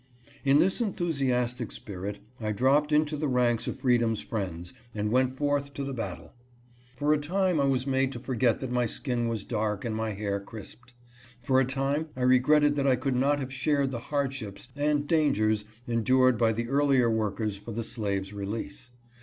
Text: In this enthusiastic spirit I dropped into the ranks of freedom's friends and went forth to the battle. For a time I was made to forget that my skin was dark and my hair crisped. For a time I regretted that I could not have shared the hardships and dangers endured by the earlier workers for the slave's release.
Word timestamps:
In 0.43 0.57
this 0.57 0.81
enthusiastic 0.81 1.71
spirit 1.71 2.17
I 2.39 2.53
dropped 2.53 2.91
into 2.91 3.15
the 3.15 3.27
ranks 3.27 3.67
of 3.67 3.79
freedom's 3.81 4.19
friends 4.19 4.73
and 4.95 5.11
went 5.11 5.35
forth 5.35 5.75
to 5.75 5.83
the 5.83 5.93
battle. 5.93 6.33
For 6.95 7.13
a 7.13 7.19
time 7.19 7.59
I 7.61 7.65
was 7.65 7.85
made 7.85 8.11
to 8.13 8.19
forget 8.19 8.61
that 8.61 8.71
my 8.71 8.87
skin 8.87 9.27
was 9.27 9.43
dark 9.43 9.85
and 9.85 9.95
my 9.95 10.13
hair 10.13 10.39
crisped. 10.39 10.95
For 11.39 11.59
a 11.59 11.65
time 11.65 12.07
I 12.15 12.23
regretted 12.23 12.75
that 12.77 12.87
I 12.87 12.95
could 12.95 13.15
not 13.15 13.37
have 13.39 13.53
shared 13.53 13.91
the 13.91 13.99
hardships 14.09 14.69
and 14.75 15.05
dangers 15.05 15.65
endured 15.85 16.35
by 16.35 16.51
the 16.53 16.67
earlier 16.67 17.07
workers 17.11 17.57
for 17.57 17.71
the 17.71 17.83
slave's 17.83 18.33
release. 18.33 18.89